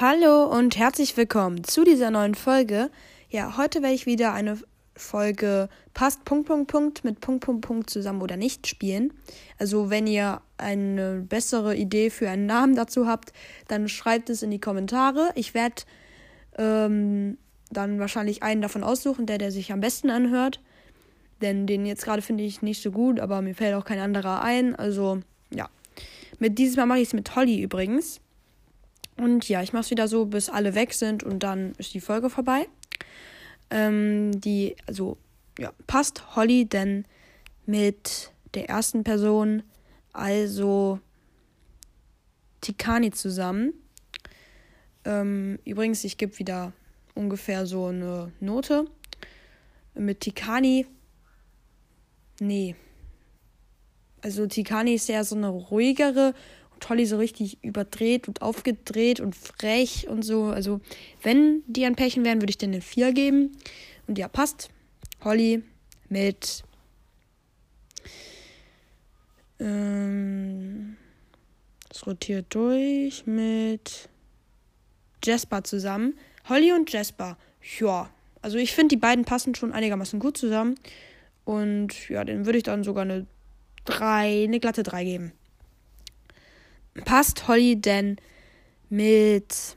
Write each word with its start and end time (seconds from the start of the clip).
Hallo 0.00 0.44
und 0.44 0.78
herzlich 0.78 1.16
willkommen 1.16 1.64
zu 1.64 1.82
dieser 1.82 2.12
neuen 2.12 2.36
Folge. 2.36 2.88
Ja, 3.30 3.56
heute 3.56 3.82
werde 3.82 3.96
ich 3.96 4.06
wieder 4.06 4.32
eine 4.32 4.56
Folge 4.94 5.68
passt 5.92 6.24
Punkt 6.24 6.46
Punkt 6.46 6.70
Punkt 6.70 7.02
mit 7.02 7.20
Punkt 7.20 7.44
Punkt 7.44 7.66
Punkt 7.66 7.90
zusammen 7.90 8.22
oder 8.22 8.36
nicht 8.36 8.68
spielen. 8.68 9.12
Also 9.58 9.90
wenn 9.90 10.06
ihr 10.06 10.40
eine 10.56 11.26
bessere 11.28 11.74
Idee 11.74 12.10
für 12.10 12.30
einen 12.30 12.46
Namen 12.46 12.76
dazu 12.76 13.08
habt, 13.08 13.32
dann 13.66 13.88
schreibt 13.88 14.30
es 14.30 14.44
in 14.44 14.52
die 14.52 14.60
Kommentare. 14.60 15.30
Ich 15.34 15.52
werde 15.52 15.82
ähm, 16.58 17.36
dann 17.72 17.98
wahrscheinlich 17.98 18.44
einen 18.44 18.62
davon 18.62 18.84
aussuchen, 18.84 19.26
der 19.26 19.38
der 19.38 19.50
sich 19.50 19.72
am 19.72 19.80
besten 19.80 20.10
anhört. 20.10 20.60
Denn 21.42 21.66
den 21.66 21.84
jetzt 21.84 22.04
gerade 22.04 22.22
finde 22.22 22.44
ich 22.44 22.62
nicht 22.62 22.84
so 22.84 22.92
gut, 22.92 23.18
aber 23.18 23.42
mir 23.42 23.56
fällt 23.56 23.74
auch 23.74 23.84
kein 23.84 23.98
anderer 23.98 24.42
ein. 24.44 24.76
Also 24.76 25.18
ja. 25.52 25.68
Mit 26.38 26.56
dieses 26.56 26.76
Mal 26.76 26.86
mache 26.86 27.00
ich 27.00 27.08
es 27.08 27.14
mit 27.14 27.34
Holly 27.34 27.60
übrigens. 27.60 28.20
Und 29.18 29.48
ja, 29.48 29.62
ich 29.62 29.72
mache 29.72 29.82
es 29.82 29.90
wieder 29.90 30.08
so, 30.08 30.26
bis 30.26 30.48
alle 30.48 30.74
weg 30.74 30.94
sind 30.94 31.22
und 31.22 31.42
dann 31.42 31.72
ist 31.78 31.92
die 31.92 32.00
Folge 32.00 32.30
vorbei. 32.30 32.68
Ähm, 33.70 34.40
die, 34.40 34.76
also, 34.86 35.18
ja, 35.58 35.72
passt 35.86 36.36
Holly 36.36 36.66
denn 36.66 37.04
mit 37.66 38.32
der 38.54 38.68
ersten 38.68 39.04
Person, 39.04 39.62
also 40.12 41.00
Tikani 42.60 43.10
zusammen. 43.10 43.74
Ähm, 45.04 45.58
übrigens, 45.64 46.04
ich 46.04 46.16
gebe 46.16 46.38
wieder 46.38 46.72
ungefähr 47.14 47.66
so 47.66 47.86
eine 47.86 48.32
Note. 48.40 48.86
Mit 49.94 50.20
Tikani, 50.20 50.86
nee. 52.40 52.76
Also 54.20 54.46
Tikani 54.46 54.94
ist 54.94 55.08
ja 55.08 55.24
so 55.24 55.36
eine 55.36 55.48
ruhigere 55.48 56.34
Tolly 56.80 57.06
so 57.06 57.18
richtig 57.18 57.62
überdreht 57.62 58.28
und 58.28 58.42
aufgedreht 58.42 59.20
und 59.20 59.34
frech 59.34 60.08
und 60.08 60.22
so. 60.22 60.44
Also, 60.44 60.80
wenn 61.22 61.62
die 61.66 61.84
ein 61.84 61.96
Pärchen 61.96 62.24
wären, 62.24 62.40
würde 62.40 62.50
ich 62.50 62.58
denen 62.58 62.74
eine 62.74 62.82
4 62.82 63.12
geben. 63.12 63.56
Und 64.06 64.18
ja, 64.18 64.28
passt. 64.28 64.70
Holly 65.22 65.62
mit. 66.08 66.64
Ähm, 69.60 70.96
es 71.90 72.06
rotiert 72.06 72.46
durch 72.50 73.26
mit 73.26 74.08
Jasper 75.24 75.64
zusammen. 75.64 76.16
Holly 76.48 76.72
und 76.72 76.92
Jasper. 76.92 77.36
Ja, 77.80 78.10
also 78.40 78.56
ich 78.58 78.72
finde, 78.72 78.94
die 78.94 79.00
beiden 79.00 79.24
passen 79.24 79.54
schon 79.54 79.72
einigermaßen 79.72 80.20
gut 80.20 80.36
zusammen. 80.36 80.76
Und 81.44 82.08
ja, 82.08 82.24
den 82.24 82.46
würde 82.46 82.58
ich 82.58 82.64
dann 82.64 82.84
sogar 82.84 83.02
eine 83.02 83.26
3, 83.84 84.44
eine 84.44 84.60
glatte 84.60 84.82
3 84.82 85.04
geben 85.04 85.32
passt 87.04 87.48
Holly 87.48 87.80
denn 87.80 88.16
mit 88.88 89.76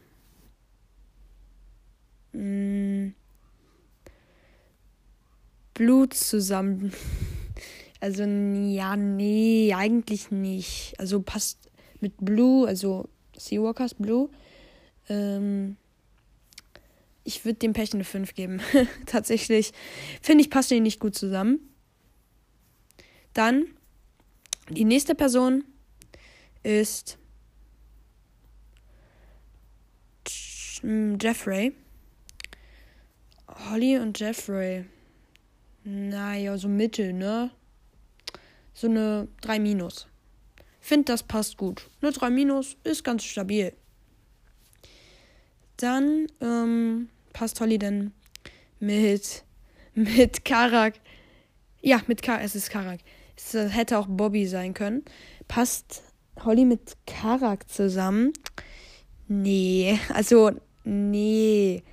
mh, 2.33 2.41
mm, 2.41 3.16
Blut 5.73 6.13
zusammen? 6.13 6.94
Also, 8.00 8.23
ja, 8.23 8.95
nee, 8.95 9.73
eigentlich 9.75 10.31
nicht. 10.31 10.95
Also 10.97 11.22
passt 11.22 11.69
mit 12.00 12.13
Blue, 12.17 12.67
also 12.67 13.08
Seawalkers 13.38 13.94
Blue. 13.94 14.30
Ähm, 15.08 15.78
ich 17.23 17.45
würde 17.45 17.59
dem 17.59 17.73
Pech 17.73 17.94
eine 17.94 18.03
5 18.03 18.33
geben. 18.33 18.59
Tatsächlich 19.06 19.72
finde 20.22 20.44
ich, 20.44 20.50
passt 20.50 20.72
die 20.72 20.80
nicht 20.80 21.00
gut 21.00 21.16
zusammen. 21.16 21.59
Dann 23.33 23.66
die 24.69 24.85
nächste 24.85 25.16
Person 25.16 25.63
ist 26.63 27.17
Jeffrey. 30.83 31.73
Holly 33.69 33.97
und 33.97 34.19
Jeffrey. 34.19 34.85
Naja, 35.83 36.57
so 36.57 36.67
mittel, 36.67 37.13
ne? 37.13 37.51
So 38.73 38.88
eine 38.88 39.27
3 39.41 39.59
minus. 39.59 40.07
Find, 40.79 41.09
das 41.09 41.23
passt 41.23 41.57
gut. 41.57 41.89
Eine 42.01 42.11
3 42.11 42.29
minus 42.29 42.77
ist 42.83 43.03
ganz 43.03 43.23
stabil. 43.23 43.73
Dann 45.77 46.27
ähm, 46.39 47.09
passt 47.33 47.59
Holly 47.59 47.77
denn 47.77 48.13
mit 48.79 49.44
mit 49.94 50.45
Karak. 50.45 50.95
Ja, 51.81 52.01
mit 52.07 52.21
Karak. 52.21 52.44
Es 52.44 52.55
ist 52.55 52.69
Karak. 52.69 53.00
Es 53.35 53.53
hätte 53.53 53.97
auch 53.97 54.07
Bobby 54.07 54.45
sein 54.45 54.73
können. 54.73 55.03
Passt 55.47 56.03
Holly 56.40 56.66
mit 56.66 56.97
Karak 57.06 57.69
zusammen? 57.69 58.34
Nee, 59.28 60.00
also 60.14 60.52
nee. 60.84 61.84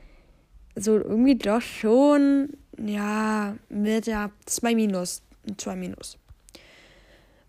Also 0.75 0.97
irgendwie 0.97 1.37
doch 1.37 1.61
schon, 1.61 2.57
ja, 2.79 3.57
mit 3.69 4.07
ja 4.07 4.31
2 4.47 4.75
minus. 4.75 5.23
2 5.57 5.77
minus. 5.77 6.19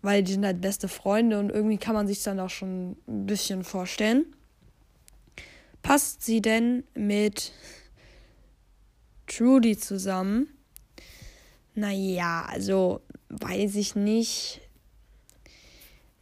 Weil 0.02 0.22
die 0.22 0.32
sind 0.32 0.44
halt 0.44 0.60
beste 0.60 0.88
Freunde 0.88 1.38
und 1.38 1.50
irgendwie 1.50 1.78
kann 1.78 1.94
man 1.94 2.06
sich 2.06 2.22
dann 2.22 2.40
auch 2.40 2.50
schon 2.50 2.96
ein 3.06 3.26
bisschen 3.26 3.64
vorstellen. 3.64 4.24
Passt 5.82 6.22
sie 6.22 6.40
denn 6.40 6.84
mit 6.94 7.52
Trudy 9.26 9.76
zusammen? 9.76 10.48
Naja, 11.74 12.44
also 12.48 13.00
weiß 13.28 13.76
ich 13.76 13.94
nicht. 13.94 14.60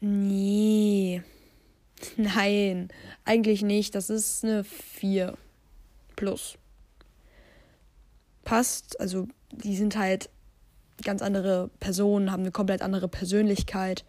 Nee. 0.00 1.22
Nein, 2.16 2.88
eigentlich 3.24 3.62
nicht. 3.62 3.94
Das 3.94 4.10
ist 4.10 4.44
eine 4.44 4.64
4 4.64 5.36
plus. 6.16 6.56
Passt, 8.44 8.98
also 9.00 9.28
die 9.52 9.76
sind 9.76 9.96
halt 9.96 10.30
ganz 11.04 11.22
andere 11.22 11.70
Personen, 11.80 12.32
haben 12.32 12.42
eine 12.42 12.52
komplett 12.52 12.82
andere 12.82 13.08
Persönlichkeit. 13.08 14.04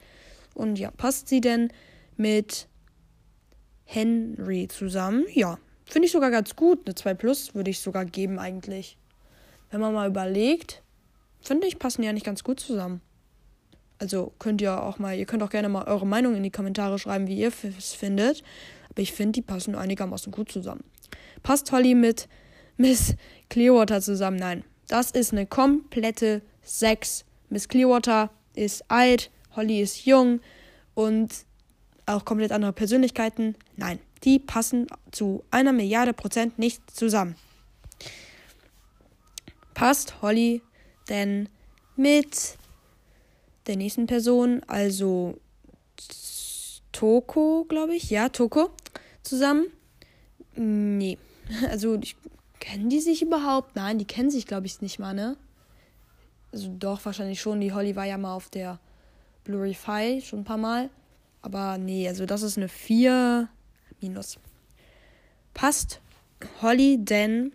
Und 0.53 0.77
ja, 0.77 0.91
passt 0.91 1.27
sie 1.27 1.41
denn 1.41 1.71
mit 2.17 2.67
Henry 3.85 4.67
zusammen? 4.67 5.25
Ja, 5.33 5.57
finde 5.85 6.05
ich 6.05 6.11
sogar 6.11 6.31
ganz 6.31 6.55
gut. 6.55 6.85
Eine 6.85 6.95
2 6.95 7.13
plus 7.15 7.55
würde 7.55 7.71
ich 7.71 7.79
sogar 7.79 8.05
geben 8.05 8.39
eigentlich. 8.39 8.97
Wenn 9.71 9.81
man 9.81 9.93
mal 9.93 10.07
überlegt, 10.07 10.83
finde 11.41 11.67
ich, 11.67 11.79
passen 11.79 12.01
die 12.01 12.07
ja 12.07 12.13
nicht 12.13 12.25
ganz 12.25 12.43
gut 12.43 12.59
zusammen. 12.59 13.01
Also 13.99 14.33
könnt 14.39 14.61
ihr 14.61 14.81
auch 14.81 14.97
mal, 14.97 15.17
ihr 15.17 15.25
könnt 15.25 15.43
auch 15.43 15.49
gerne 15.49 15.69
mal 15.69 15.85
eure 15.85 16.07
Meinung 16.07 16.35
in 16.35 16.43
die 16.43 16.51
Kommentare 16.51 16.97
schreiben, 16.97 17.27
wie 17.27 17.37
ihr 17.37 17.51
es 17.77 17.93
findet. 17.93 18.43
Aber 18.89 19.01
ich 19.01 19.11
finde, 19.11 19.33
die 19.33 19.41
passen 19.41 19.75
einigermaßen 19.75 20.31
gut 20.31 20.51
zusammen. 20.51 20.83
Passt 21.43 21.71
Holly 21.71 21.95
mit 21.95 22.27
Miss 22.77 23.15
Clearwater 23.49 24.01
zusammen? 24.01 24.37
Nein. 24.37 24.63
Das 24.87 25.11
ist 25.11 25.33
eine 25.33 25.45
komplette 25.45 26.41
6. 26.63 27.25
Miss 27.49 27.67
Clearwater 27.67 28.31
ist 28.55 28.89
alt, 28.89 29.29
Holly 29.55 29.81
ist 29.81 30.05
jung 30.05 30.39
und 30.95 31.45
auch 32.05 32.25
komplett 32.25 32.51
andere 32.51 32.73
Persönlichkeiten. 32.73 33.55
Nein, 33.75 33.99
die 34.23 34.39
passen 34.39 34.87
zu 35.11 35.43
einer 35.51 35.73
Milliarde 35.73 36.13
Prozent 36.13 36.57
nicht 36.57 36.89
zusammen. 36.89 37.35
Passt 39.73 40.21
Holly 40.21 40.61
denn 41.07 41.49
mit 41.95 42.57
der 43.69 43.77
nächsten 43.77 44.07
Person, 44.07 44.61
also 44.67 45.37
Toko, 46.91 47.65
glaube 47.69 47.95
ich. 47.95 48.09
Ja, 48.09 48.29
Toko 48.29 48.71
zusammen. 49.23 49.67
Nee. 50.55 51.17
Also, 51.67 51.97
ich, 51.99 52.15
kennen 52.59 52.89
die 52.89 52.99
sich 52.99 53.23
überhaupt? 53.23 53.75
Nein, 53.75 53.97
die 53.97 54.05
kennen 54.05 54.29
sich, 54.29 54.45
glaube 54.45 54.67
ich, 54.67 54.81
nicht 54.81 54.99
mal, 54.99 55.15
ne? 55.15 55.35
Also, 56.51 56.71
doch, 56.77 57.03
wahrscheinlich 57.05 57.41
schon. 57.41 57.59
Die 57.59 57.73
Holly 57.73 57.95
war 57.95 58.05
ja 58.05 58.19
mal 58.19 58.35
auf 58.35 58.49
der 58.49 58.79
Blurify 59.45 60.21
schon 60.21 60.41
ein 60.41 60.43
paar 60.43 60.57
Mal. 60.57 60.91
Aber 61.41 61.79
nee, 61.79 62.07
also, 62.07 62.27
das 62.27 62.43
ist 62.43 62.57
eine 62.57 62.67
4 62.67 63.49
minus. 63.99 64.37
Passt 65.55 66.01
Holly 66.61 66.97
denn 66.99 67.51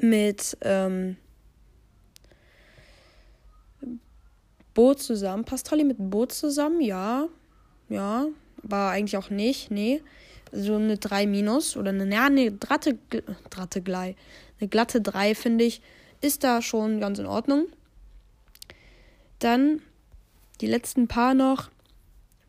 mit 0.00 0.56
ähm, 0.62 1.18
Boot 4.74 5.00
zusammen. 5.00 5.44
Passt 5.44 5.70
Holly 5.70 5.84
mit 5.84 5.96
Boot 5.98 6.32
zusammen? 6.32 6.80
Ja. 6.80 7.28
Ja. 7.88 8.26
Aber 8.62 8.90
eigentlich 8.90 9.16
auch 9.16 9.30
nicht. 9.30 9.70
Nee. 9.70 10.02
So 10.52 10.76
eine 10.76 10.98
3 10.98 11.26
minus 11.26 11.76
oder 11.76 11.90
eine, 11.90 12.12
ja, 12.12 12.26
eine 12.26 12.52
Dratte, 12.52 12.98
Dratte 13.50 13.80
Glei. 13.80 14.16
Eine 14.60 14.68
glatte 14.68 15.00
3, 15.00 15.34
finde 15.34 15.64
ich, 15.64 15.80
ist 16.20 16.44
da 16.44 16.62
schon 16.62 17.00
ganz 17.00 17.18
in 17.18 17.26
Ordnung. 17.26 17.66
Dann 19.38 19.82
die 20.60 20.66
letzten 20.66 21.08
paar 21.08 21.34
noch. 21.34 21.70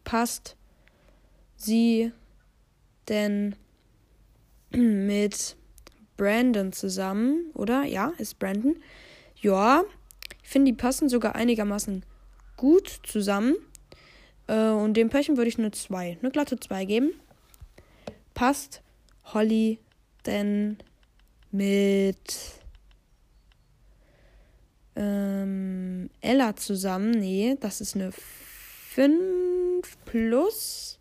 Passt 0.04 0.56
sie 1.57 2.12
denn 3.10 3.56
mit 4.71 5.56
Brandon 6.16 6.71
zusammen, 6.71 7.50
oder? 7.54 7.83
Ja, 7.83 8.13
ist 8.18 8.39
Brandon. 8.39 8.78
Ja, 9.42 9.83
ich 10.44 10.50
finde, 10.50 10.71
die 10.71 10.78
passen 10.78 11.10
sogar 11.10 11.36
einigermaßen 11.36 12.04
gut 12.57 13.02
zusammen. 13.04 13.56
Äh, 14.48 14.69
und 14.69 14.96
dem 14.96 15.10
Pärchen 15.10 15.38
würde 15.38 15.50
ich 15.50 15.60
eine 15.60 15.72
2, 15.72 16.18
eine 16.22 16.31
glatte 16.31 16.60
2 16.60 16.86
geben. 16.86 17.12
Passt 18.34 18.81
Holly 19.34 19.80
denn 20.25 20.78
mit 21.52 22.16
ähm, 24.96 26.10
Ella 26.22 26.56
zusammen? 26.56 27.12
Nee, 27.12 27.57
das 27.60 27.81
ist 27.81 27.96
eine 27.96 28.12
5 28.12 29.98
plus. 30.06 31.00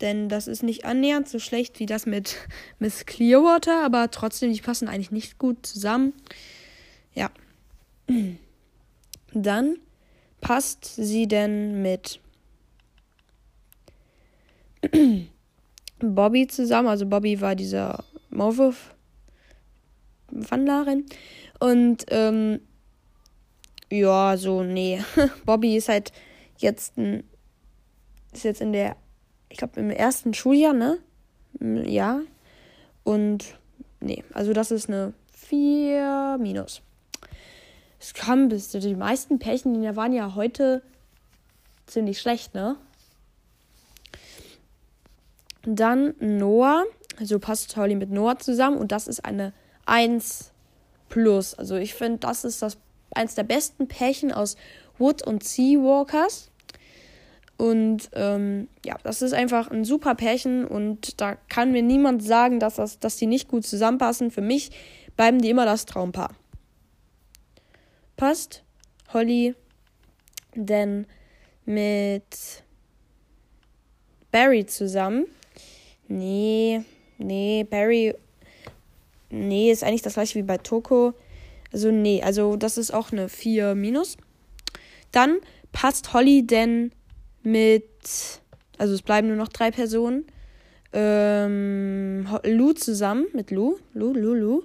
Denn 0.00 0.28
das 0.28 0.46
ist 0.46 0.62
nicht 0.62 0.84
annähernd 0.84 1.26
so 1.28 1.38
schlecht 1.38 1.78
wie 1.78 1.86
das 1.86 2.06
mit 2.06 2.36
Miss 2.78 3.06
Clearwater, 3.06 3.84
aber 3.84 4.10
trotzdem, 4.10 4.52
die 4.52 4.60
passen 4.60 4.88
eigentlich 4.88 5.10
nicht 5.10 5.38
gut 5.38 5.66
zusammen. 5.66 6.12
Ja. 7.14 7.30
Dann 9.32 9.76
passt 10.40 10.84
sie 10.84 11.26
denn 11.26 11.82
mit 11.82 12.20
Bobby 16.00 16.46
zusammen. 16.46 16.88
Also 16.88 17.06
Bobby 17.06 17.40
war 17.40 17.54
dieser 17.54 18.04
Maulwurf-Wandlerin. 18.30 21.06
Und 21.58 22.04
ähm, 22.08 22.60
ja, 23.90 24.36
so, 24.36 24.62
nee. 24.62 25.02
Bobby 25.44 25.76
ist 25.76 25.88
halt 25.88 26.12
jetzt 26.58 26.96
ein, 26.98 27.24
ist 28.32 28.44
jetzt 28.44 28.60
in 28.60 28.72
der, 28.72 28.96
ich 29.48 29.58
glaube 29.58 29.80
im 29.80 29.90
ersten 29.90 30.34
Schuljahr, 30.34 30.72
ne? 30.72 30.98
Ja. 31.60 32.20
Und 33.04 33.58
nee, 34.00 34.24
also 34.32 34.52
das 34.52 34.70
ist 34.70 34.88
eine 34.88 35.14
4 35.32 36.38
minus. 36.40 36.82
Es 38.06 38.14
kam 38.14 38.48
bis 38.48 38.68
die 38.68 38.94
meisten 38.94 39.40
Pärchen, 39.40 39.82
die 39.82 39.96
waren 39.96 40.12
ja 40.12 40.36
heute 40.36 40.80
ziemlich 41.86 42.20
schlecht, 42.20 42.54
ne? 42.54 42.76
Dann 45.64 46.14
Noah, 46.20 46.84
also 47.18 47.40
passt 47.40 47.76
Holly 47.76 47.96
mit 47.96 48.12
Noah 48.12 48.38
zusammen 48.38 48.78
und 48.78 48.92
das 48.92 49.08
ist 49.08 49.24
eine 49.24 49.52
1 49.86 50.52
plus. 51.08 51.54
Also 51.54 51.74
ich 51.74 51.94
finde, 51.94 52.18
das 52.18 52.44
ist 52.44 52.62
das 52.62 52.78
eins 53.12 53.34
der 53.34 53.42
besten 53.42 53.88
Pärchen 53.88 54.30
aus 54.30 54.56
Wood 54.98 55.26
und 55.26 55.42
Seawalkers. 55.42 56.52
Und 57.56 58.08
ähm, 58.12 58.68
ja, 58.84 58.98
das 59.02 59.20
ist 59.20 59.34
einfach 59.34 59.68
ein 59.72 59.84
super 59.84 60.14
Pärchen 60.14 60.64
und 60.64 61.20
da 61.20 61.34
kann 61.48 61.72
mir 61.72 61.82
niemand 61.82 62.22
sagen, 62.22 62.60
dass, 62.60 62.76
das, 62.76 63.00
dass 63.00 63.16
die 63.16 63.26
nicht 63.26 63.48
gut 63.48 63.66
zusammenpassen. 63.66 64.30
Für 64.30 64.42
mich 64.42 64.70
bleiben 65.16 65.40
die 65.40 65.50
immer 65.50 65.64
das 65.64 65.86
Traumpaar. 65.86 66.30
Passt 68.16 68.64
Holly 69.12 69.54
denn 70.54 71.06
mit 71.66 72.62
Barry 74.30 74.64
zusammen? 74.66 75.26
Nee, 76.08 76.82
nee, 77.18 77.64
Barry. 77.64 78.14
Nee, 79.28 79.70
ist 79.70 79.84
eigentlich 79.84 80.02
das 80.02 80.14
gleiche 80.14 80.38
wie 80.38 80.42
bei 80.42 80.58
Toko. 80.58 81.14
Also, 81.72 81.90
nee, 81.90 82.22
also 82.22 82.56
das 82.56 82.78
ist 82.78 82.92
auch 82.92 83.12
eine 83.12 83.28
4 83.28 83.74
minus. 83.74 84.16
Dann 85.12 85.38
passt 85.72 86.12
Holly 86.14 86.46
denn 86.46 86.92
mit. 87.42 87.84
Also, 88.78 88.94
es 88.94 89.02
bleiben 89.02 89.28
nur 89.28 89.36
noch 89.36 89.48
drei 89.48 89.70
Personen. 89.70 90.26
Ähm, 90.92 92.26
Lou 92.44 92.72
zusammen 92.72 93.26
mit 93.32 93.50
Lou. 93.50 93.76
Lou, 93.94 94.12
Lou, 94.12 94.34
Lou. 94.34 94.62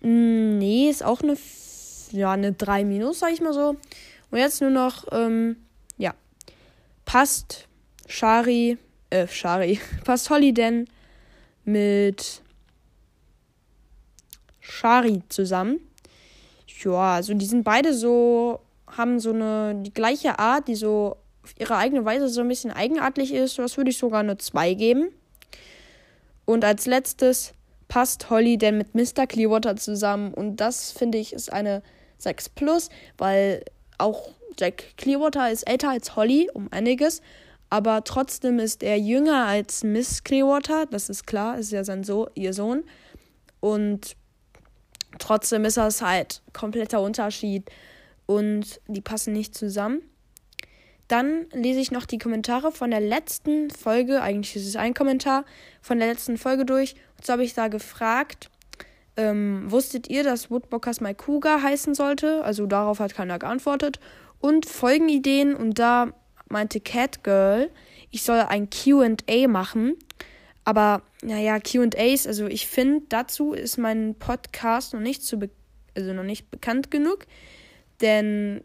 Hm, 0.00 0.58
nee, 0.58 0.88
ist 0.88 1.04
auch 1.04 1.20
eine. 1.22 1.36
Ja, 2.14 2.32
eine 2.32 2.52
3 2.52 2.84
minus, 2.84 3.18
sag 3.18 3.32
ich 3.32 3.40
mal 3.40 3.52
so. 3.52 3.76
Und 4.30 4.38
jetzt 4.38 4.60
nur 4.60 4.70
noch. 4.70 5.04
Ähm, 5.12 5.56
ja. 5.98 6.14
Passt 7.04 7.66
Shari 8.06 8.78
äh, 9.14 9.28
Shari, 9.28 9.80
passt 10.04 10.28
Holly 10.30 10.52
denn 10.52 10.86
mit 11.64 12.42
Shari 14.60 15.22
zusammen? 15.28 15.80
Ja, 16.82 17.14
also 17.14 17.32
die 17.32 17.46
sind 17.46 17.64
beide 17.64 17.94
so, 17.94 18.60
haben 18.88 19.20
so 19.20 19.30
eine, 19.30 19.74
die 19.76 19.94
gleiche 19.94 20.38
Art, 20.38 20.68
die 20.68 20.74
so 20.74 21.16
auf 21.42 21.54
ihre 21.58 21.76
eigene 21.76 22.04
Weise 22.04 22.28
so 22.28 22.40
ein 22.40 22.48
bisschen 22.48 22.72
eigenartig 22.72 23.32
ist. 23.32 23.58
Das 23.58 23.76
würde 23.76 23.90
ich 23.90 23.98
sogar 23.98 24.20
eine 24.20 24.36
2 24.36 24.74
geben. 24.74 25.08
Und 26.44 26.64
als 26.64 26.86
letztes 26.86 27.54
passt 27.88 28.28
Holly 28.28 28.58
denn 28.58 28.78
mit 28.78 28.94
Mr. 28.94 29.26
Clearwater 29.26 29.76
zusammen. 29.76 30.34
Und 30.34 30.56
das 30.56 30.90
finde 30.90 31.18
ich 31.18 31.32
ist 31.32 31.52
eine 31.52 31.82
6 32.18 32.50
plus, 32.50 32.88
weil 33.18 33.64
auch 33.98 34.30
Jack 34.58 34.96
Clearwater 34.96 35.50
ist 35.50 35.68
älter 35.68 35.90
als 35.90 36.16
Holly 36.16 36.48
um 36.52 36.68
einiges 36.70 37.22
aber 37.74 38.04
trotzdem 38.04 38.60
ist 38.60 38.84
er 38.84 39.00
jünger 39.00 39.46
als 39.46 39.82
Miss 39.82 40.22
Clearwater, 40.22 40.86
das 40.86 41.08
ist 41.08 41.26
klar, 41.26 41.58
ist 41.58 41.72
ja 41.72 41.82
sein 41.82 42.04
so 42.04 42.28
ihr 42.36 42.52
Sohn. 42.52 42.84
Und 43.58 44.14
trotzdem 45.18 45.64
ist 45.64 45.76
das 45.76 46.00
halt 46.00 46.40
kompletter 46.52 47.00
Unterschied 47.00 47.68
und 48.26 48.80
die 48.86 49.00
passen 49.00 49.32
nicht 49.32 49.56
zusammen. 49.56 50.02
Dann 51.08 51.46
lese 51.50 51.80
ich 51.80 51.90
noch 51.90 52.06
die 52.06 52.18
Kommentare 52.18 52.70
von 52.70 52.92
der 52.92 53.00
letzten 53.00 53.70
Folge, 53.70 54.22
eigentlich 54.22 54.54
ist 54.54 54.68
es 54.68 54.76
ein 54.76 54.94
Kommentar, 54.94 55.44
von 55.82 55.98
der 55.98 56.06
letzten 56.06 56.38
Folge 56.38 56.64
durch. 56.64 56.94
Und 57.16 57.26
so 57.26 57.32
habe 57.32 57.42
ich 57.42 57.54
da 57.54 57.66
gefragt, 57.66 58.50
ähm, 59.16 59.70
wusstet 59.70 60.08
ihr, 60.08 60.24
dass 60.24 60.50
Woodbockers 60.50 61.00
My 61.00 61.14
Cougar 61.14 61.62
heißen 61.62 61.94
sollte? 61.94 62.44
Also 62.44 62.66
darauf 62.66 63.00
hat 63.00 63.14
keiner 63.14 63.38
geantwortet. 63.38 64.00
Und 64.40 64.66
Folgenideen 64.66 65.54
und 65.54 65.78
da 65.78 66.12
meinte 66.48 66.80
Catgirl, 66.80 67.70
ich 68.10 68.22
soll 68.22 68.40
ein 68.40 68.68
QA 68.70 69.48
machen. 69.48 69.94
Aber 70.64 71.02
naja, 71.22 71.58
QAs, 71.60 72.26
also 72.26 72.46
ich 72.46 72.66
finde, 72.66 73.06
dazu 73.08 73.52
ist 73.52 73.78
mein 73.78 74.14
Podcast 74.16 74.94
noch 74.94 75.00
nicht 75.00 75.22
zu 75.22 75.38
also 75.94 76.12
noch 76.12 76.24
nicht 76.24 76.50
bekannt 76.50 76.90
genug. 76.90 77.26
Denn 78.00 78.62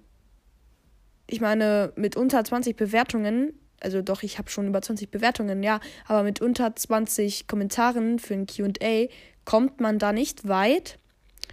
ich 1.27 1.41
meine, 1.41 1.93
mit 1.95 2.15
unter 2.15 2.43
20 2.43 2.75
Bewertungen, 2.75 3.53
also 3.81 4.01
doch, 4.01 4.23
ich 4.23 4.37
habe 4.37 4.49
schon 4.49 4.67
über 4.67 4.81
20 4.81 5.09
Bewertungen, 5.09 5.63
ja, 5.63 5.79
aber 6.07 6.23
mit 6.23 6.41
unter 6.41 6.75
20 6.75 7.47
Kommentaren 7.47 8.19
für 8.19 8.33
ein 8.33 8.47
QA 8.47 9.07
kommt 9.45 9.79
man 9.79 9.99
da 9.99 10.13
nicht 10.13 10.47
weit. 10.47 10.97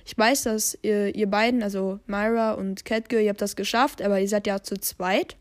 Ich 0.04 0.16
weiß, 0.16 0.44
dass 0.44 0.78
ihr, 0.82 1.14
ihr 1.14 1.28
beiden, 1.28 1.62
also 1.62 1.98
Myra 2.06 2.52
und 2.52 2.84
Catgirl, 2.84 3.22
ihr 3.22 3.30
habt 3.30 3.42
das 3.42 3.56
geschafft, 3.56 4.02
aber 4.02 4.20
ihr 4.20 4.28
seid 4.28 4.46
ja 4.46 4.62
zu 4.62 4.76
zweit. 4.78 5.36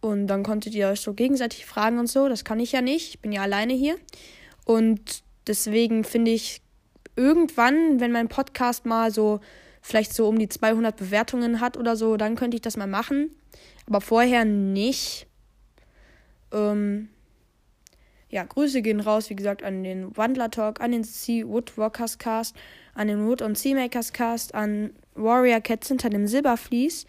Und 0.00 0.26
dann 0.26 0.42
konntet 0.42 0.74
ihr 0.74 0.88
euch 0.88 1.00
so 1.00 1.12
gegenseitig 1.12 1.66
fragen 1.66 1.98
und 1.98 2.08
so. 2.08 2.28
Das 2.28 2.44
kann 2.44 2.58
ich 2.58 2.72
ja 2.72 2.80
nicht. 2.80 3.10
Ich 3.10 3.20
bin 3.20 3.30
ja 3.30 3.42
alleine 3.42 3.72
hier. 3.72 3.96
Und 4.64 5.22
deswegen 5.46 6.04
finde 6.04 6.32
ich, 6.32 6.60
irgendwann, 7.16 8.00
wenn 8.00 8.12
mein 8.12 8.28
Podcast 8.28 8.86
mal 8.86 9.12
so 9.12 9.40
vielleicht 9.80 10.14
so 10.14 10.28
um 10.28 10.38
die 10.38 10.48
200 10.48 10.96
Bewertungen 10.96 11.60
hat 11.60 11.76
oder 11.76 11.96
so, 11.96 12.16
dann 12.16 12.36
könnte 12.36 12.56
ich 12.56 12.62
das 12.62 12.76
mal 12.76 12.86
machen. 12.86 13.30
Aber 13.86 14.00
vorher 14.00 14.44
nicht. 14.44 15.26
Ähm, 16.52 17.08
ja, 18.28 18.44
Grüße 18.44 18.80
gehen 18.80 19.00
raus, 19.00 19.28
wie 19.28 19.36
gesagt, 19.36 19.62
an 19.62 19.84
den 19.84 20.16
Wandler 20.16 20.50
Talk, 20.50 20.80
an 20.80 20.92
den 20.92 21.04
Sea 21.04 21.46
Woodwalkers 21.46 22.18
Cast, 22.18 22.56
an 22.94 23.08
den 23.08 23.26
Wood 23.26 23.42
und 23.42 23.58
Seamakers 23.58 24.12
Cast, 24.12 24.54
an 24.54 24.90
Warrior 25.14 25.60
Cats 25.60 25.88
hinter 25.88 26.08
dem 26.08 26.26
Silberflies. 26.26 27.06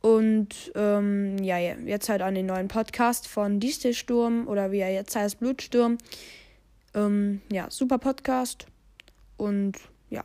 Und 0.00 0.72
ähm, 0.74 1.38
ja, 1.38 1.58
jetzt 1.58 2.08
halt 2.08 2.22
an 2.22 2.34
den 2.34 2.46
neuen 2.46 2.68
Podcast 2.68 3.26
von 3.26 3.60
Dieselsturm 3.60 4.46
oder 4.46 4.70
wie 4.70 4.78
er 4.78 4.92
jetzt 4.92 5.14
heißt, 5.14 5.38
Blutsturm. 5.38 5.98
Ähm, 6.94 7.40
ja, 7.52 7.70
super 7.70 7.98
Podcast. 7.98 8.66
Und 9.36 9.74
ja, 10.10 10.24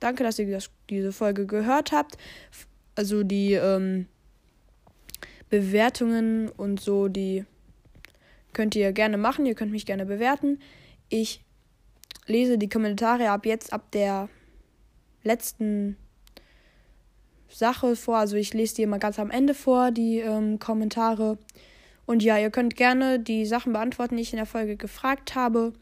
danke, 0.00 0.24
dass 0.24 0.38
ihr 0.38 0.50
das, 0.50 0.70
diese 0.90 1.12
Folge 1.12 1.46
gehört 1.46 1.92
habt. 1.92 2.16
Also 2.96 3.24
die 3.24 3.54
ähm, 3.54 4.06
Bewertungen 5.50 6.48
und 6.48 6.80
so, 6.80 7.08
die 7.08 7.44
könnt 8.52 8.74
ihr 8.74 8.92
gerne 8.92 9.18
machen. 9.18 9.46
Ihr 9.46 9.54
könnt 9.54 9.72
mich 9.72 9.86
gerne 9.86 10.06
bewerten. 10.06 10.60
Ich 11.08 11.44
lese 12.26 12.58
die 12.58 12.68
Kommentare 12.68 13.30
ab 13.30 13.46
jetzt, 13.46 13.72
ab 13.72 13.90
der 13.92 14.28
letzten 15.22 15.96
Sache 17.48 17.96
vor. 17.96 18.16
Also 18.16 18.36
ich 18.36 18.54
lese 18.54 18.76
die 18.76 18.82
immer 18.82 18.98
ganz 18.98 19.18
am 19.18 19.30
Ende 19.30 19.54
vor, 19.54 19.90
die 19.90 20.18
ähm, 20.18 20.58
Kommentare. 20.58 21.38
Und 22.06 22.22
ja, 22.22 22.38
ihr 22.38 22.50
könnt 22.50 22.76
gerne 22.76 23.18
die 23.18 23.46
Sachen 23.46 23.72
beantworten, 23.72 24.16
die 24.16 24.22
ich 24.22 24.32
in 24.32 24.38
der 24.38 24.46
Folge 24.46 24.76
gefragt 24.76 25.34
habe. 25.34 25.72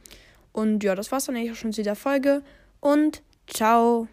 Und 0.52 0.84
ja, 0.84 0.94
das 0.94 1.10
war's 1.10 1.26
dann 1.26 1.36
eigentlich 1.36 1.52
auch 1.52 1.56
schon 1.56 1.72
zu 1.72 1.82
dieser 1.82 1.96
Folge. 1.96 2.42
Und 2.80 3.22
ciao. 3.46 4.08